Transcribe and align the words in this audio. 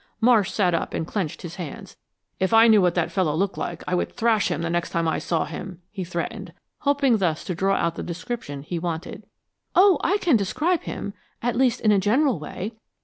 Marsh 0.19 0.49
sat 0.49 0.73
up 0.73 0.95
and 0.95 1.05
clenched 1.05 1.43
his 1.43 1.57
hands. 1.57 1.95
"If 2.39 2.55
I 2.55 2.67
knew 2.67 2.81
what 2.81 2.95
the 2.95 3.07
fellow 3.07 3.35
looked 3.35 3.55
like 3.55 3.83
I 3.87 3.93
would 3.93 4.11
thrash 4.11 4.47
him 4.49 4.63
the 4.63 4.69
next 4.71 4.89
time 4.89 5.07
I 5.07 5.19
saw 5.19 5.45
him," 5.45 5.79
he 5.91 6.03
threatened, 6.03 6.53
hoping 6.79 7.17
thus 7.17 7.43
to 7.43 7.53
draw 7.53 7.75
out 7.75 7.93
the 7.93 8.01
description 8.01 8.63
he 8.63 8.79
wanted. 8.79 9.27
"Oh, 9.75 9.99
I 10.03 10.17
can 10.17 10.37
describe 10.37 10.81
him 10.85 11.13
at 11.43 11.55
least 11.55 11.81
in 11.81 11.91
a 11.91 11.99
general 11.99 12.39
way. 12.39 12.73